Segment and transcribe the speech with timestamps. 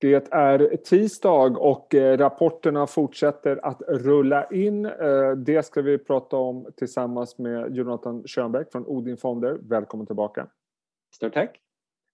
[0.00, 4.86] Det är tisdag och eh, rapporterna fortsätter att rulla in.
[4.86, 9.58] Eh, det ska vi prata om tillsammans med Jonathan Schönbeck från Odin Fonder.
[9.62, 10.46] Välkommen tillbaka.
[11.14, 11.60] Stort tack.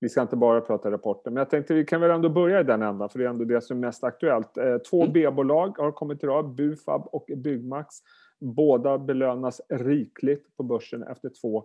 [0.01, 2.65] Vi ska inte bara prata rapporter, men jag tänkte vi kan väl ändå börja i
[2.65, 4.57] den ändan för det är ändå det som är mest aktuellt.
[4.57, 5.13] Eh, två mm.
[5.13, 7.95] B-bolag har kommit idag, Bufab och Byggmax.
[8.41, 11.65] Båda belönas rikligt på börsen efter två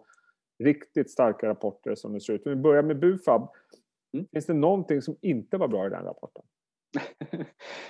[0.63, 2.41] riktigt starka rapporter som det ser ut.
[2.45, 3.49] Vi börjar med Bufab.
[4.13, 4.27] Mm.
[4.33, 6.43] Finns det någonting som inte var bra i den rapporten?
[7.31, 7.45] eh,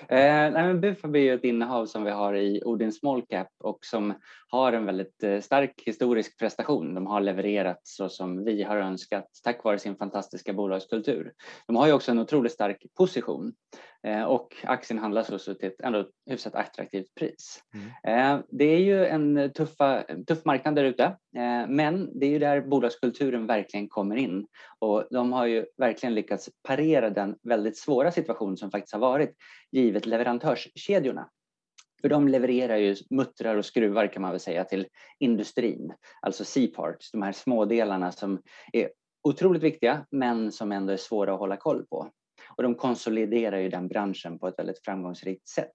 [0.09, 3.79] nej, men Bufab är ju ett innehav som vi har i Odin Small Cap och
[3.81, 4.13] som
[4.49, 6.93] har en väldigt eh, stark historisk prestation.
[6.93, 11.33] De har levererat så som vi har önskat tack vare sin fantastiska bolagskultur.
[11.67, 13.53] De har ju också en otroligt stark position
[14.27, 17.63] och aktien handlas också till ett ändå hyfsat attraktivt pris.
[17.73, 18.37] Mm.
[18.37, 21.17] Eh, det är ju en tuffa, tuff marknad där ute
[21.67, 24.47] men det är ju där bolagskulturen verkligen kommer in
[24.79, 29.35] och de har ju verkligen lyckats parera den väldigt svåra situation som faktiskt har varit
[29.71, 31.29] givet leverantörskedjorna.
[32.01, 34.87] För de levererar ju muttrar och skruvar kan man väl säga till
[35.19, 38.41] industrin, alltså C-parts, de här smådelarna som
[38.73, 38.89] är
[39.23, 42.11] otroligt viktiga men som ändå är svåra att hålla koll på.
[42.55, 45.73] Och de konsoliderar ju den branschen på ett väldigt framgångsrikt sätt.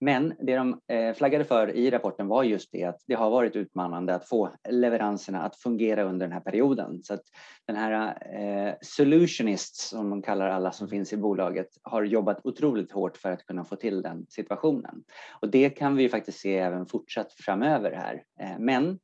[0.00, 3.56] Men det de eh, flaggade för i rapporten var just det att det har varit
[3.56, 7.02] utmanande att få leveranserna att fungera under den här perioden.
[7.02, 7.22] Så att
[7.66, 12.92] den här eh, solutionists, som de kallar alla som finns i bolaget, har jobbat otroligt
[12.92, 15.04] hårt för att kunna få till den situationen.
[15.40, 18.22] Och det kan vi faktiskt se även fortsatt framöver här.
[18.40, 18.98] Eh, men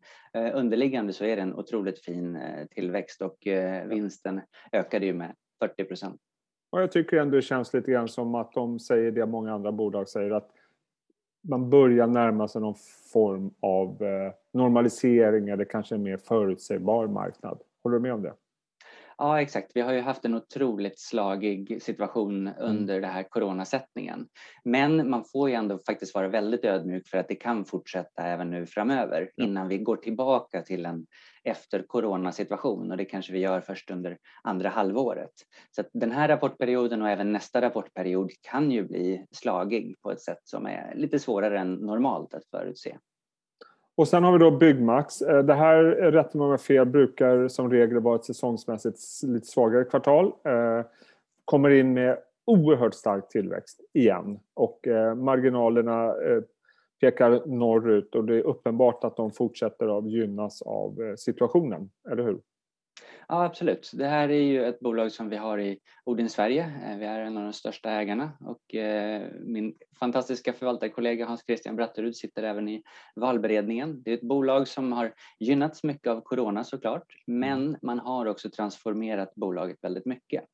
[0.55, 2.39] underliggande så är det en otroligt fin
[2.71, 3.37] tillväxt och
[3.87, 4.41] vinsten
[4.73, 6.21] ökade ju med 40 procent.
[6.73, 9.73] Och jag tycker ändå det känns lite grann som att de säger det många andra
[9.73, 10.51] bolag säger att
[11.41, 12.75] man börjar närma sig någon
[13.13, 17.59] form av eh, normalisering eller kanske en mer förutsägbar marknad.
[17.83, 18.33] Håller du med om det?
[19.19, 19.71] Ja, exakt.
[19.75, 22.55] Vi har ju haft en otroligt slagig situation mm.
[22.59, 24.27] under den här coronasättningen.
[24.65, 28.51] Men man får ju ändå faktiskt vara väldigt ödmjuk för att det kan fortsätta även
[28.51, 29.51] nu framöver mm.
[29.51, 31.07] innan vi går tillbaka till en
[31.45, 35.33] efter coronasituation och det kanske vi gör först under andra halvåret.
[35.71, 40.41] Så den här rapportperioden och även nästa rapportperiod kan ju bli slagig på ett sätt
[40.45, 42.99] som är lite svårare än normalt att förutse.
[43.95, 45.23] Och sen har vi då Byggmax.
[45.23, 50.27] Eh, det här, rätt många fel, brukar som regel vara ett säsongsmässigt lite svagare kvartal.
[50.27, 50.87] Eh,
[51.45, 56.15] kommer in med oerhört stark tillväxt igen och eh, marginalerna
[57.01, 62.39] pekar norrut och det är uppenbart att de fortsätter att gynnas av situationen, eller hur?
[63.33, 63.91] Ja, absolut.
[63.95, 66.63] Det här är ju ett bolag som vi har i Odin Sverige.
[66.63, 71.77] Eh, vi är en av de största ägarna och eh, min fantastiska förvaltarkollega Hans Christian
[71.77, 72.83] Bratterud sitter även i
[73.17, 74.03] valberedningen.
[74.03, 78.51] Det är ett bolag som har gynnats mycket av corona såklart, men man har också
[78.51, 80.45] transformerat bolaget väldigt mycket.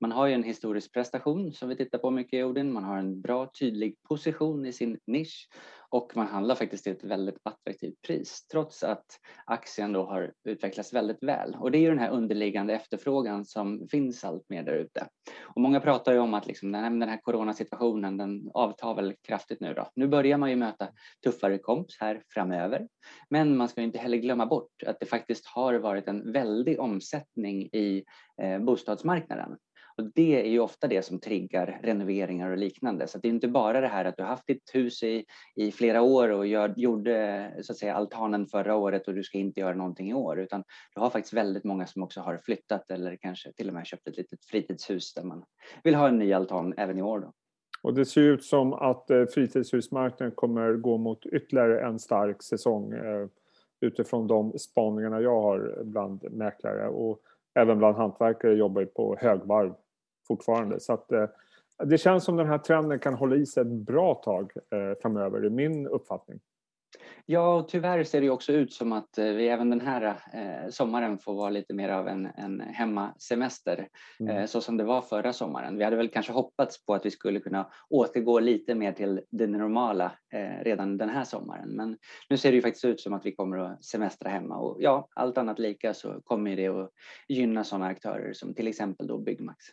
[0.00, 2.72] Man har ju en historisk prestation som vi tittar på mycket i Odin.
[2.72, 5.48] Man har en bra tydlig position i sin nisch
[5.96, 9.06] och man handlar faktiskt till ett väldigt attraktivt pris trots att
[9.44, 11.56] aktien då har utvecklats väldigt väl.
[11.60, 15.06] Och det är ju den här underliggande efterfrågan som finns allt mer där ute.
[15.42, 19.74] Och många pratar ju om att liksom, den här coronasituationen den avtar väl kraftigt nu
[19.74, 19.90] då.
[19.94, 20.88] Nu börjar man ju möta
[21.24, 22.88] tuffare komps här framöver.
[23.30, 27.62] Men man ska inte heller glömma bort att det faktiskt har varit en väldig omsättning
[27.62, 28.04] i
[28.42, 29.56] eh, bostadsmarknaden.
[29.98, 33.06] Och det är ju ofta det som triggar renoveringar och liknande.
[33.06, 35.24] Så det är inte bara det här att du har haft ditt hus i,
[35.54, 39.38] i flera år och gör, gjorde så att säga, altanen förra året och du ska
[39.38, 40.64] inte göra någonting i år, utan
[40.94, 44.08] du har faktiskt väldigt många som också har flyttat eller kanske till och med köpt
[44.08, 45.44] ett litet fritidshus där man
[45.84, 47.20] vill ha en ny altan även i år.
[47.20, 47.32] Då.
[47.82, 52.92] Och det ser ut som att eh, fritidshusmarknaden kommer gå mot ytterligare en stark säsong
[52.92, 53.28] eh,
[53.80, 57.20] utifrån de spaningarna jag har bland mäklare och
[57.54, 59.74] även bland hantverkare jobbar på högvarv
[60.26, 60.80] fortfarande.
[60.80, 61.26] Så att, eh,
[61.84, 65.46] det känns som den här trenden kan hålla i sig ett bra tag eh, framöver,
[65.46, 66.40] i min uppfattning.
[67.28, 70.16] Ja, och tyvärr ser det också ut som att eh, vi även den här
[70.70, 73.88] sommaren får vara lite mer av en, en hemmasemester,
[74.20, 74.46] mm.
[74.46, 75.78] så som det var förra sommaren.
[75.78, 79.46] Vi hade väl kanske hoppats på att vi skulle kunna återgå lite mer till det
[79.46, 80.12] normala
[80.62, 81.96] redan den här sommaren, men
[82.30, 85.08] nu ser det ju faktiskt ut som att vi kommer att semestra hemma och ja,
[85.14, 86.90] allt annat lika så kommer det att
[87.28, 89.66] gynna sådana aktörer som till exempel då Byggmax.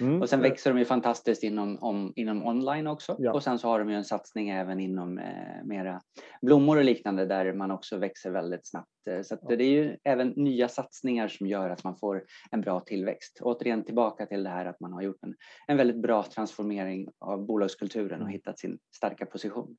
[0.00, 0.22] Mm.
[0.22, 3.16] Och sen växer de ju fantastiskt inom, om, inom online också.
[3.18, 3.32] Ja.
[3.32, 6.00] Och sen så har de ju en satsning även inom eh, mera
[6.42, 8.88] blommor och liknande där man också växer väldigt snabbt.
[9.10, 9.56] Eh, så ja.
[9.56, 13.38] det är ju även nya satsningar som gör att man får en bra tillväxt.
[13.42, 15.34] Återigen tillbaka till det här att man har gjort en,
[15.66, 18.32] en väldigt bra transformering av bolagskulturen och mm.
[18.32, 19.76] hittat sin starka position.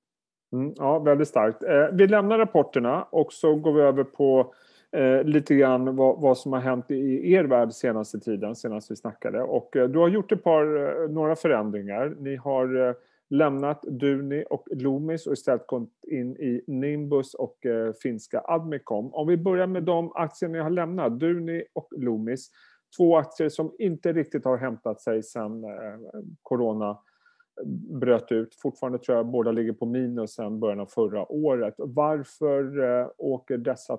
[0.53, 1.63] Mm, ja, väldigt starkt.
[1.63, 4.53] Eh, vi lämnar rapporterna och så går vi över på
[4.91, 8.95] eh, lite grann vad, vad, som har hänt i er värld senaste tiden, senast vi
[8.95, 9.41] snackade.
[9.41, 12.15] Och eh, du har gjort ett par, eh, några förändringar.
[12.19, 12.93] Ni har eh,
[13.29, 19.13] lämnat Duni och Loomis och istället gått in i Nimbus och eh, finska Admicom.
[19.13, 22.49] Om vi börjar med de aktier ni har lämnat, Duni och Loomis.
[22.97, 27.67] Två aktier som inte riktigt har hämtat sig sedan eh, corona eh,
[27.99, 28.55] bröt ut.
[28.61, 31.73] Fortfarande tror jag båda ligger på minus sedan början av förra året.
[31.77, 33.97] Varför eh, åker dessa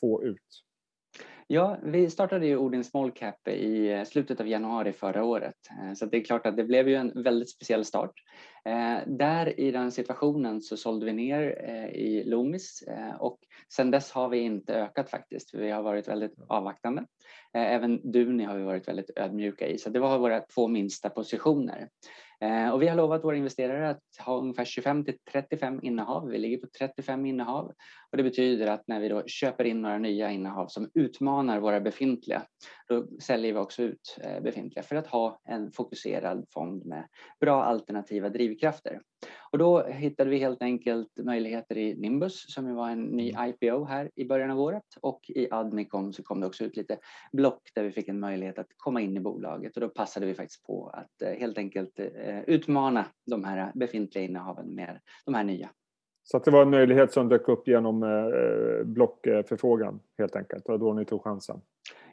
[0.00, 0.64] två ut?
[1.52, 5.54] Ja, vi startade ju Odin Small Cap i eh, slutet av januari förra året.
[5.70, 8.12] Eh, så det är klart att det blev ju en väldigt speciell start.
[8.64, 11.40] Eh, där i den situationen så sålde vi ner
[11.94, 12.84] i Loomis
[13.18, 13.38] och
[13.72, 15.54] sen dess har vi inte ökat faktiskt.
[15.54, 17.04] Vi har varit väldigt avvaktande.
[17.52, 21.88] Även Duni har vi varit väldigt ödmjuka i, så det var våra två minsta positioner.
[22.40, 26.28] Eh, och vi har lovat våra investerare att ha ungefär 25 till 35 innehav.
[26.28, 27.72] Vi ligger på 35 innehav
[28.10, 31.80] och det betyder att när vi då köper in några nya innehav som utmanar våra
[31.80, 32.42] befintliga,
[32.88, 37.08] då säljer vi också ut eh, befintliga för att ha en fokuserad fond med
[37.40, 39.00] bra alternativa drivkrafter.
[39.52, 43.48] Och då hittade vi helt enkelt möjligheter i Nimbus som var en ny mm.
[43.48, 46.98] IPO här i början av året och i Admicom så kom det också ut lite
[47.32, 50.34] block där vi fick en möjlighet att komma in i bolaget och då passade vi
[50.34, 55.44] faktiskt på att eh, helt enkelt eh, utmana de här befintliga innehaven med de här
[55.44, 55.70] nya.
[56.22, 60.68] Så att det var en möjlighet som dök upp genom eh, blockförfrågan helt enkelt.
[60.68, 61.60] Var då ni tog chansen.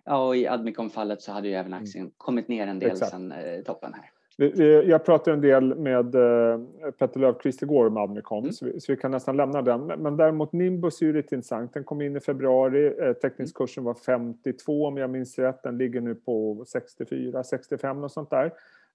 [0.04, 2.13] Ja, och i Admicom-fallet så hade ju även aktien mm.
[2.18, 3.12] kommit ner en del Exakt.
[3.12, 3.34] sedan
[3.66, 4.10] toppen här.
[4.39, 6.60] Jag pratade en del med eh,
[6.92, 8.54] Petter Löfqvist igår om Admicom, mm.
[8.54, 9.86] så, vi, så, vi, kan nästan lämna den.
[9.86, 11.74] Men däremot Nimbus är ju lite intressant.
[11.74, 15.63] Den kom in i februari, eh, teckningskursen var 52 om jag minns rätt.
[15.63, 18.54] Den ligger nu på 64, 65 och sånt där.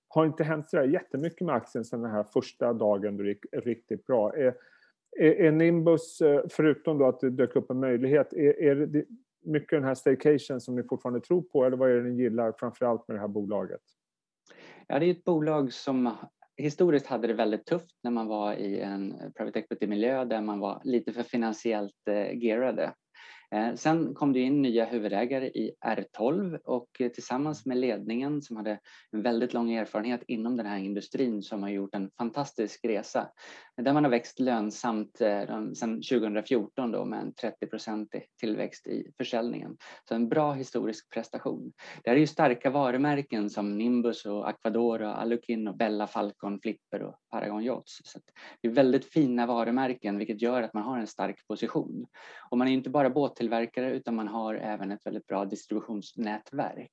[0.08, 3.44] Har inte hänt så jättemycket med aktien sedan den här första dagen då det gick
[3.52, 4.36] riktigt bra.
[4.36, 4.54] Är,
[5.18, 9.04] är, är Nimbus, eh, förutom då att det dök upp en möjlighet, är, är det
[9.44, 12.52] mycket den här staycation som ni fortfarande tror på eller vad är det ni gillar
[12.58, 13.82] framförallt med det här bolaget?
[14.92, 16.16] Ja, det är ett bolag som
[16.56, 20.80] historiskt hade det väldigt tufft när man var i en private equity-miljö där man var
[20.84, 22.94] lite för finansiellt eh, gearade.
[23.52, 28.56] Eh, sen kom det in nya huvudägare i R12 och eh, tillsammans med ledningen som
[28.56, 28.78] hade
[29.10, 33.28] en väldigt lång erfarenhet inom den här industrin som har gjort en fantastisk resa
[33.76, 39.76] där man har växt lönsamt eh, sedan 2014 då med en 30-procentig tillväxt i försäljningen.
[40.08, 41.72] Så en bra historisk prestation.
[42.04, 46.60] Det här är ju starka varumärken som Nimbus och Aquador och Alukin och Bella Falcon
[46.60, 48.00] Flipper och Paragon Yachts.
[48.04, 48.18] Så
[48.60, 52.06] det är väldigt fina varumärken vilket gör att man har en stark position.
[52.50, 53.10] Och man är inte bara
[53.42, 56.92] båttillverkare utan man har även ett väldigt bra distributionsnätverk.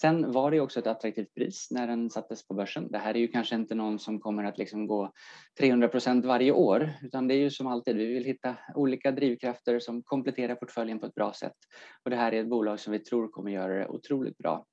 [0.00, 2.90] Sen var det också ett attraktivt pris när den sattes på börsen.
[2.90, 5.12] Det här är ju kanske inte någon som kommer att liksom gå
[5.58, 9.78] 300 procent varje år, utan det är ju som alltid, vi vill hitta olika drivkrafter
[9.78, 11.56] som kompletterar portföljen på ett bra sätt.
[12.04, 14.66] Och det här är ett bolag som vi tror kommer göra det otroligt bra.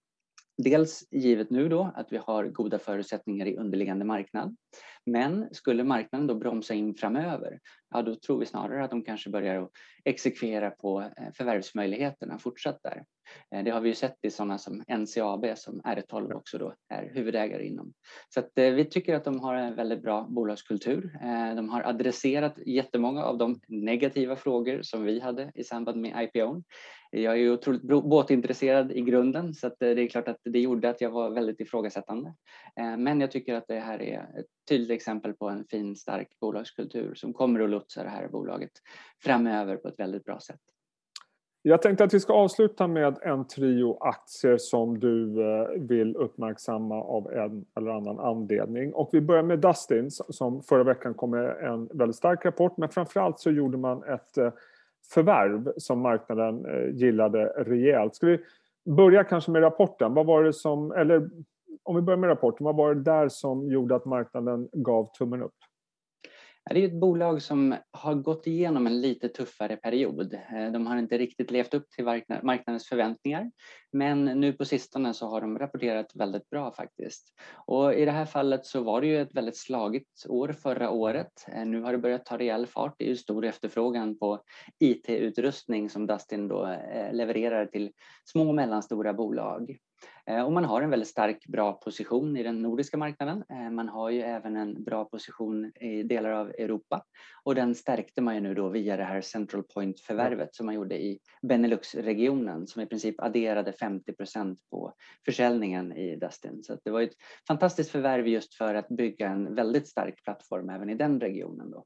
[0.58, 4.56] Dels givet nu då att vi har goda förutsättningar i underliggande marknad.
[5.06, 9.30] Men skulle marknaden då bromsa in framöver, ja då tror vi snarare att de kanske
[9.30, 9.70] börjar
[10.06, 13.04] exekvera på eh, förvärvsmöjligheterna fortsatt där.
[13.56, 17.12] Eh, det har vi ju sett i sådana som NCAB som R12 också då är
[17.14, 17.94] huvudägare inom.
[18.30, 21.20] Så att eh, vi tycker att de har en väldigt bra bolagskultur.
[21.56, 26.64] De har adresserat jättemånga av de negativa frågor som vi hade i samband med IPO.
[27.12, 30.90] Jag är ju otroligt båtintresserad i grunden så att det är klart att det gjorde
[30.90, 32.34] att jag var väldigt ifrågasättande.
[32.98, 37.16] Men jag tycker att det här är ett tydligt exempel på en fin stark bolagskultur
[37.16, 38.72] som kommer att lotsa det här bolaget
[39.24, 40.60] framöver på ett väldigt bra sätt.
[41.62, 47.04] Jag tänkte att vi ska avsluta med en trio aktier som du eh, vill uppmärksamma
[47.04, 48.94] av en eller annan anledning.
[48.94, 52.90] Och vi börjar med Dustins, som förra veckan kom med en väldigt stark rapport men
[52.90, 54.52] framförallt så gjorde man ett eh,
[55.14, 58.16] förvärv som marknaden eh, gillade rejält.
[58.16, 58.40] Ska vi
[58.86, 60.14] börja kanske med rapporten?
[60.14, 61.30] Vad var det som, eller
[61.84, 65.44] om vi börjar med rapporten, vad var det där som gjorde att marknaden gav tummen
[65.44, 65.56] upp?
[66.70, 70.34] Det är ett bolag som har gått igenom en lite tuffare period.
[70.34, 72.06] Eh, de har inte riktigt levt upp till
[72.44, 73.52] marknadens förväntningar.
[73.92, 77.34] Men nu på sistone så har de rapporterat väldigt bra faktiskt.
[77.66, 81.32] Och i det här fallet så var det ju ett väldigt slagigt år förra året.
[81.48, 82.96] Eh, nu har det börjat ta rejäl fart.
[82.98, 84.40] Det är ju stor efterfrågan på
[84.80, 87.92] IT-utrustning som Dustin då eh, levererar till
[88.26, 89.78] små och mellanstora bolag.
[90.30, 93.44] Eh, och man har en väldigt stark, bra position i den nordiska marknaden.
[93.50, 97.04] Eh, man har ju även en bra position i delar av Europa
[97.44, 101.04] och den stärkte man ju nu då via det här Central Point-förvärvet som man gjorde
[101.04, 104.94] i Benelux-regionen som i princip adderade 50 procent på
[105.26, 106.64] försäljningen i Dustin.
[106.64, 107.16] Så det var ett
[107.48, 111.72] fantastiskt förvärv just för att bygga en väldigt stark plattform även i den regionen.
[111.72, 111.86] Då.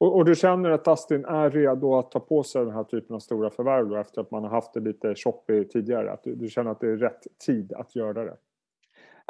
[0.00, 3.16] Och, och, du känner att Dustin är redo att ta på sig den här typen
[3.16, 6.12] av stora förvärv då, efter att man har haft det lite choppy tidigare?
[6.12, 8.36] Att du, du känner att det är rätt tid att göra det?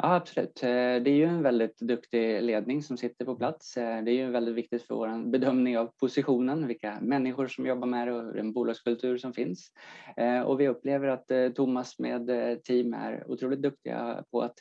[0.03, 0.63] Ja, absolut.
[0.63, 3.77] Eh, det är ju en väldigt duktig ledning som sitter på plats.
[3.77, 7.87] Eh, det är ju väldigt viktigt för vår bedömning av positionen, vilka människor som jobbar
[7.87, 9.71] med det och den bolagskultur som finns.
[10.17, 12.29] Eh, och vi upplever att Thomas med
[12.63, 14.55] team är otroligt duktiga på att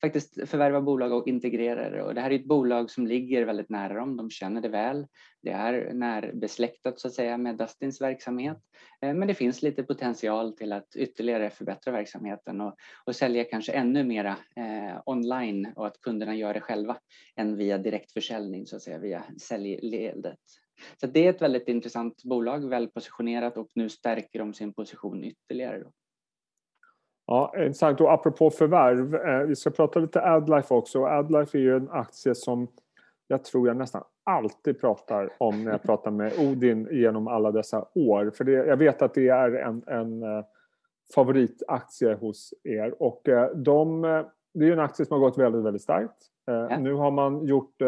[0.00, 2.02] faktiskt förvärva bolag och integrera det.
[2.02, 5.06] Och det här är ett bolag som ligger väldigt nära dem, de känner det väl.
[5.42, 8.58] Det är närbesläktat så att säga med Dustins verksamhet.
[9.02, 13.72] Eh, men det finns lite potential till att ytterligare förbättra verksamheten och, och sälja kanske
[13.72, 16.98] ännu mera eh, online och att kunderna gör det själva
[17.36, 20.38] än via direktförsäljning så att säga via säljledet.
[21.00, 25.78] Så det är ett väldigt intressant bolag, välpositionerat och nu stärker de sin position ytterligare.
[25.78, 25.92] Då.
[27.26, 28.00] Ja, intressant.
[28.00, 31.04] Och apropå förvärv, eh, vi ska prata lite Adlife också.
[31.04, 32.68] Adlife är ju en aktie som
[33.28, 37.86] jag tror jag nästan alltid pratar om när jag pratar med Odin genom alla dessa
[37.94, 38.30] år.
[38.34, 40.44] För det, jag vet att det är en, en eh,
[41.14, 43.02] favoritaktie hos er.
[43.02, 44.02] Och eh, de,
[44.54, 46.16] det är en aktie som har gått väldigt, väldigt starkt.
[46.44, 46.78] Ja.
[46.78, 47.82] Nu har man gjort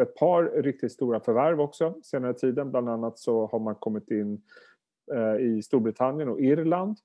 [0.00, 2.70] ett par riktigt stora förvärv också senare tiden.
[2.70, 4.42] Bland annat så har man kommit in
[5.40, 6.96] i Storbritannien och Irland.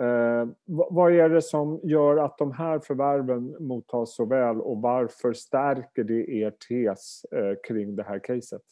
[0.00, 5.32] Eh, vad är det som gör att de här förvärven mottas så väl och varför
[5.32, 8.62] stärker det er tes eh, kring det här caset?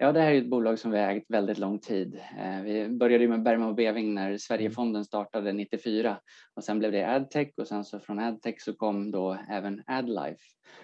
[0.00, 2.20] Ja, det här är ett bolag som vi har ägt väldigt lång tid.
[2.38, 6.16] Eh, vi började med Bergman och Beving när Sverigefonden startade 94
[6.54, 10.42] och sen blev det Adtech och sen så från Adtech så kom då även Adlife.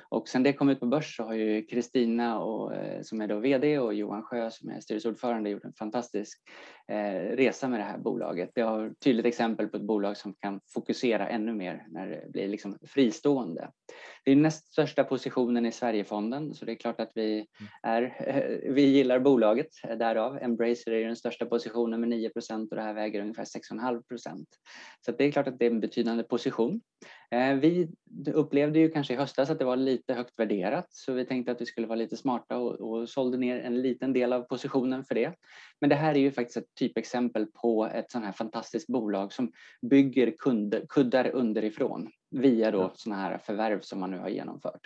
[0.09, 2.33] Och sen det kom ut på börs så har ju Kristina
[2.75, 6.43] eh, som är då VD och Johan Sjö som är styrelseordförande gjort en fantastisk
[6.89, 8.51] resa med det här bolaget.
[8.55, 12.33] Det har ett tydligt exempel på ett bolag som kan fokusera ännu mer när det
[12.33, 13.71] blir liksom fristående.
[14.25, 17.47] Det är näst största positionen i Sverigefonden så det är klart att vi, mm.
[17.83, 20.39] är, vi gillar bolaget därav.
[20.43, 24.45] Embracer är den största positionen med 9% och det här väger ungefär 6,5%
[25.01, 26.81] Så det är klart att det är en betydande position.
[27.31, 27.89] Eh, vi
[28.35, 31.61] upplevde ju kanske i höstas att det var lite högt värderat så vi tänkte att
[31.61, 35.15] vi skulle vara lite smarta och, och sålde ner en liten del av positionen för
[35.15, 35.33] det.
[35.85, 39.53] Men det här är ju faktiskt ett typexempel på ett sånt här fantastiskt bolag som
[39.83, 44.81] bygger kunder, kuddar underifrån via då sådana här förvärv som man nu har genomfört.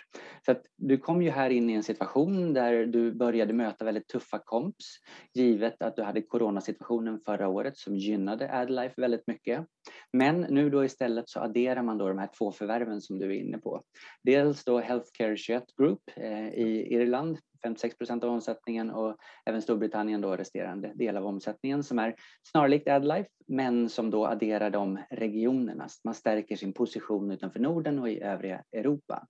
[0.45, 4.07] Så att du kom ju här in i en situation där du började möta väldigt
[4.07, 4.85] tuffa komps
[5.33, 9.65] givet att du hade coronasituationen förra året som gynnade Adlife väldigt mycket.
[10.13, 13.39] Men nu då istället så adderar man då de här två förvärven som du är
[13.39, 13.81] inne på.
[14.23, 20.21] Dels då Healthcare 21 Group eh, i Irland 56 procent av omsättningen och även Storbritannien
[20.21, 22.15] då resterande del av omsättningen som är
[22.51, 25.87] snarlikt Adlife men som då adderar de regionerna.
[26.03, 29.27] Man stärker sin position utanför Norden och i övriga Europa.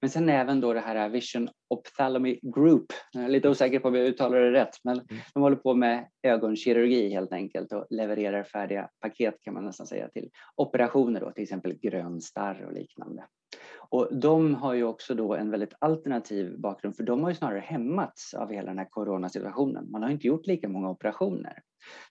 [0.00, 2.86] Men sen även då det här Vision Ophthalmy Group.
[3.12, 5.22] Jag är lite osäker på om jag uttalar det rätt, men mm.
[5.34, 10.08] de håller på med ögonkirurgi helt enkelt och levererar färdiga paket kan man nästan säga
[10.08, 13.24] till operationer då, till exempel grön starr och liknande.
[13.88, 17.60] Och de har ju också då en väldigt alternativ bakgrund för de har ju snarare
[17.60, 19.90] hämmats av hela den här coronasituationen.
[19.90, 21.62] Man har inte gjort lika många operationer.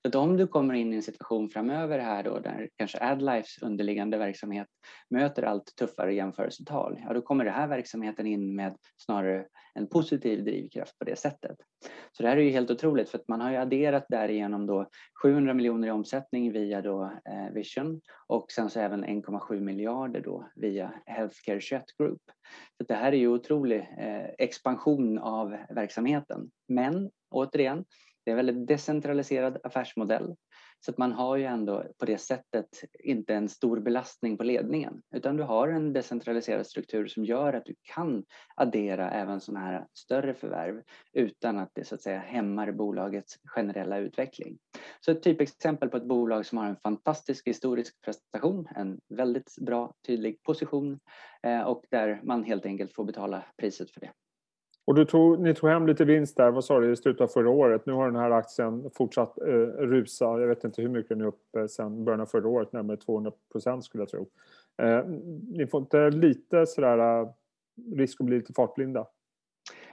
[0.01, 3.61] Så att om du kommer in i en situation framöver här då där kanske Adlifes
[3.61, 4.67] underliggande verksamhet
[5.09, 10.43] möter allt tuffare jämförelsetal, ja då kommer den här verksamheten in med snarare en positiv
[10.43, 11.57] drivkraft på det sättet.
[12.11, 14.89] Så det här är ju helt otroligt för att man har ju adderat därigenom då
[15.23, 20.49] 700 miljoner i omsättning via då eh, Vision och sen så även 1,7 miljarder då
[20.55, 22.21] via Healthcare 21 Group.
[22.77, 26.49] Så det här är ju otrolig eh, expansion av verksamheten.
[26.67, 27.85] Men återigen,
[28.25, 30.35] det är en väldigt decentraliserad affärsmodell
[30.79, 35.01] så att man har ju ändå på det sättet inte en stor belastning på ledningen
[35.15, 38.23] utan du har en decentraliserad struktur som gör att du kan
[38.55, 40.81] addera även sådana här större förvärv
[41.13, 44.57] utan att det så att säga hämmar bolagets generella utveckling.
[44.99, 49.93] Så ett typexempel på ett bolag som har en fantastisk historisk prestation, en väldigt bra
[50.07, 50.99] tydlig position
[51.43, 54.11] eh, och där man helt enkelt får betala priset för det.
[54.85, 57.27] Och du tog, ni tog hem lite vinst där, vad sa du, i slutet av
[57.27, 57.85] förra året.
[57.85, 60.25] Nu har den här aktien fortsatt eh, rusa.
[60.25, 62.97] Jag vet inte hur mycket den är upp eh, sen början av förra året, närmare
[62.97, 64.27] 200 procent skulle jag tro.
[64.77, 65.05] Eh,
[65.47, 67.29] ni får inte lite sådär eh,
[67.95, 69.05] risk att bli lite fartblinda?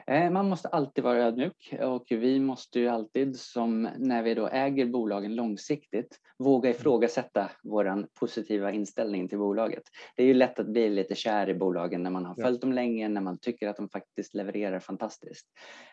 [0.06, 4.48] Eh, man måste alltid vara ödmjuk och vi måste ju alltid som när vi då
[4.48, 6.80] äger bolagen långsiktigt våga mm.
[6.80, 9.82] ifrågasätta våran positiva inställning till bolaget.
[10.16, 12.72] Det är ju lätt att bli lite kär i bolagen när man har följt dem
[12.72, 15.46] länge, när man tycker att de faktiskt levererar fantastiskt.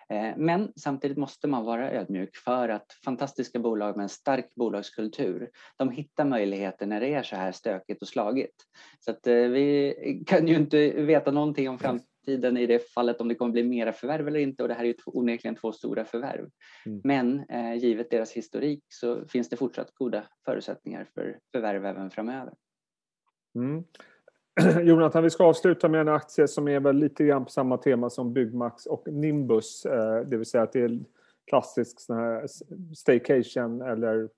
[0.10, 5.50] Eh, men samtidigt måste man vara ödmjuk för att fantastiska bolag med en stark bolagskultur,
[5.78, 8.56] de hittar möjligheter när det är så här stökigt och slagigt.
[9.00, 13.22] Så att eh, vi kan ju inte veta någonting om framtiden framtiden i det fallet
[13.22, 15.72] om det kommer bli mera förvärv eller inte och det här är ju onekligen två
[15.72, 16.50] stora förvärv.
[16.86, 17.02] Mm.
[17.04, 22.54] Men eh, givet deras historik så finns det fortsatt goda förutsättningar för förvärv även framöver.
[23.56, 23.84] Mm.
[24.88, 28.10] Jonathan, vi ska avsluta med en aktie som är väl lite grann på samma tema
[28.10, 29.86] som Byggmax och Nimbus.
[29.86, 31.00] Eh, det vill säga att det är
[31.48, 32.48] klassisk sån här
[32.96, 34.30] staycation eller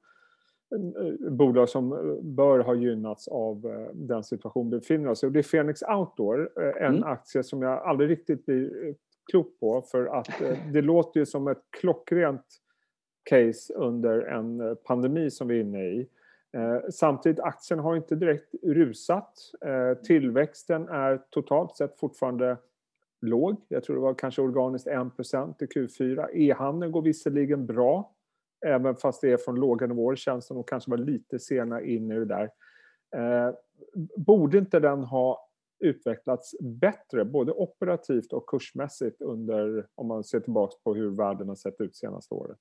[1.30, 5.28] bolag som eh, bör ha gynnats av den situation vi befinner oss i.
[5.28, 7.04] Och det är Phoenix Outdoor, en mm.
[7.04, 8.96] aktie som jag aldrig riktigt blir
[9.32, 10.28] klok på för att
[10.74, 12.46] det låter ju som ett klockrent
[13.30, 16.08] case under en pandemi som vi är inne i.
[16.54, 19.34] Eh, samtidigt aktien har inte direkt rusat.
[19.66, 22.58] Eh, tillväxten är totalt sett fortfarande
[23.22, 23.56] låg.
[23.68, 26.28] Jag tror det var kanske organiskt 1% i Q4.
[26.34, 28.12] E-handeln går visserligen bra.
[28.66, 32.12] Även fast det är från låga nivåer känns som de kanske var lite sena in
[32.12, 32.50] i det där.
[33.16, 33.54] Eh,
[34.18, 35.48] borde inte den ha
[35.80, 41.56] utvecklats bättre både operativt och kursmässigt under, om man ser tillbaka på hur världen har
[41.56, 42.58] sett ut senaste året?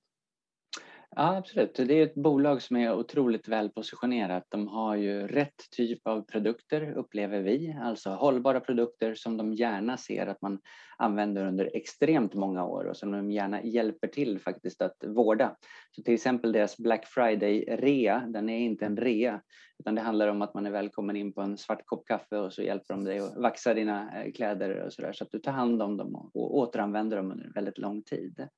[1.17, 1.75] Ja, absolut.
[1.75, 4.45] Det är ett bolag som är otroligt väl positionerat.
[4.49, 7.77] De har ju rätt typ av produkter, upplever vi.
[7.83, 10.59] Alltså hållbara produkter som de gärna ser att man
[10.97, 15.57] använder under extremt många år och som de gärna hjälper till faktiskt att vårda.
[15.91, 19.41] Så till exempel deras Black Friday-rea, den är inte en rea
[19.79, 22.53] utan det handlar om att man är välkommen in på en svart kopp kaffe och
[22.53, 25.39] så hjälper de dig att vaxa dina eh, kläder och så där så att du
[25.39, 28.49] tar hand om dem och återanvänder dem under väldigt lång tid.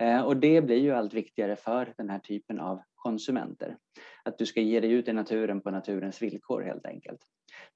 [0.00, 3.76] Eh, och det blir ju allt viktigare för den här typen av konsumenter.
[4.24, 7.20] Att du ska ge dig ut i naturen på naturens villkor helt enkelt.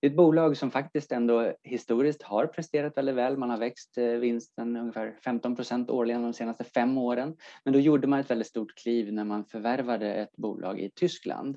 [0.00, 3.36] Det är ett bolag som faktiskt ändå historiskt har presterat väldigt väl.
[3.36, 7.36] Man har växt eh, vinsten ungefär 15 procent årligen de senaste fem åren.
[7.64, 11.56] Men då gjorde man ett väldigt stort kliv när man förvärvade ett bolag i Tyskland.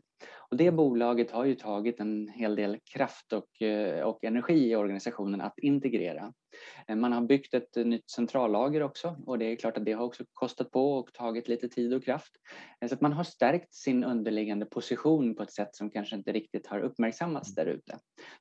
[0.50, 4.76] Och det bolaget har ju tagit en hel del kraft och, eh, och energi i
[4.76, 6.34] organisationen att integrera.
[6.88, 10.06] Eh, man har byggt ett nytt centrallager också och det är klart att det har
[10.06, 12.32] också kostat på och tagit lite tid och kraft.
[12.88, 16.68] Så att man har stärkt sin underliggande position på ett sätt som kanske inte riktigt
[16.68, 17.98] har uppmärksammats där ute.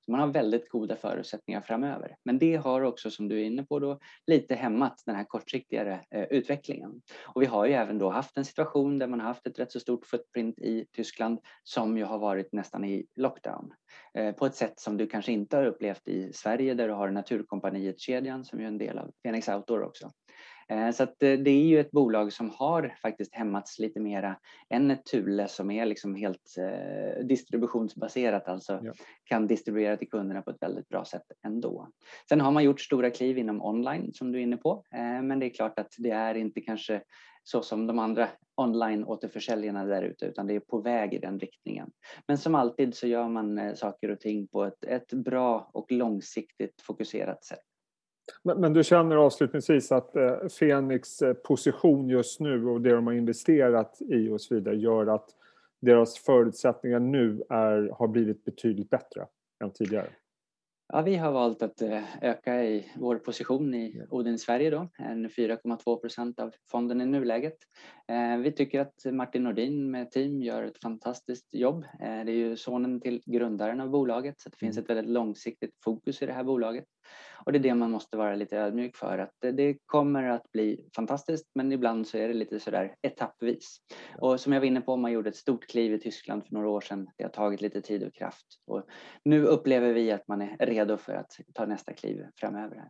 [0.08, 2.16] Man har väldigt goda förutsättningar framöver.
[2.24, 6.00] Men det har också, som du är inne på, då, lite hämmat den här kortsiktigare
[6.10, 7.00] eh, utvecklingen.
[7.24, 9.72] Och vi har ju även då haft en situation där man har haft ett rätt
[9.72, 13.72] så stort footprint i Tyskland som ju har varit nästan i lockdown
[14.05, 14.05] eh,
[14.38, 18.44] på ett sätt som du kanske inte har upplevt i Sverige där du har Naturkompaniet-kedjan
[18.44, 20.10] som är en del av Phoenix Outdoor också.
[20.68, 24.36] Eh, så att eh, det är ju ett bolag som har faktiskt hämmats lite mera
[24.68, 28.92] än ett Thule som är liksom helt eh, distributionsbaserat, alltså ja.
[29.24, 31.88] kan distribuera till kunderna på ett väldigt bra sätt ändå.
[32.28, 34.84] Sen har man gjort stora kliv inom online som du är inne på,
[35.22, 37.02] men det är klart att det är inte kanske
[37.48, 41.90] så som de andra online-återförsäljarna där ute, utan det är på väg i den riktningen.
[42.26, 45.92] Men som alltid så gör man eh, saker och ting på ett, ett bra och
[45.92, 47.62] långsiktigt fokuserat sätt.
[48.42, 53.06] Men, men, du känner avslutningsvis att eh, Fenix eh, position just nu och det de
[53.06, 55.30] har investerat i och så vidare gör att
[55.80, 59.26] deras förutsättningar nu är, har blivit betydligt bättre
[59.64, 60.08] än tidigare?
[60.88, 65.28] Ja, vi har valt att eh, öka i vår position i Odin Sverige då, en
[65.28, 67.56] 4,2 procent av fonden i nuläget.
[68.08, 71.84] Eh, vi tycker att Martin Nordin med team gör ett fantastiskt jobb.
[71.84, 74.84] Eh, det är ju sonen till grundaren av bolaget så det finns mm.
[74.84, 76.84] ett väldigt långsiktigt fokus i det här bolaget.
[77.46, 80.88] Och det är det man måste vara lite ödmjuk för att det kommer att bli
[80.96, 83.78] fantastiskt men ibland så är det lite sådär etappvis.
[84.18, 86.68] Och som jag var inne på, man gjorde ett stort kliv i Tyskland för några
[86.68, 87.08] år sedan.
[87.16, 88.82] Det har tagit lite tid och kraft och
[89.24, 92.76] nu upplever vi att man är redo för att ta nästa kliv framöver.
[92.76, 92.88] Här.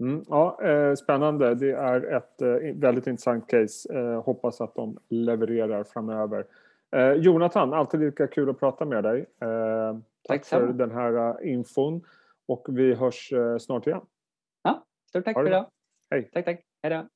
[0.00, 1.54] Mm, ja, eh, spännande.
[1.54, 3.98] Det är ett eh, väldigt intressant case.
[3.98, 6.46] Eh, hoppas att de levererar framöver.
[7.16, 9.26] Jonathan, alltid lika kul att prata med dig.
[9.38, 12.02] tack, tack för den här infon
[12.48, 14.00] och vi hörs snart igen.
[14.62, 15.70] Ja, stort tack för idag.
[16.10, 16.30] Hej.
[16.32, 16.60] Tack, tack.
[16.82, 17.08] Hej då.